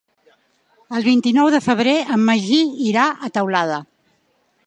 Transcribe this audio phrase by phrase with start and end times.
[0.99, 3.79] El vint-i-nou de febrer en Magí irà a Teulada.